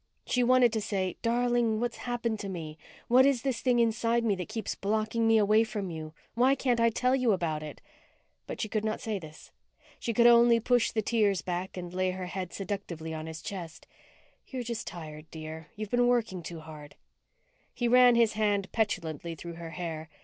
[0.25, 2.79] She wanted to say, _Darling, what's happened to me?
[3.07, 6.15] What is this thing inside me that keeps blocking me away from you?
[6.33, 7.77] Why can't I tell you about it?_
[8.47, 9.51] But she could not say this.
[9.99, 13.85] She could only push the tears back and lay her head seductively on his chest.
[14.47, 15.67] "You're just tired, dear.
[15.75, 16.95] You've been working too hard."
[17.71, 20.09] He ran his hand petulantly through her hair.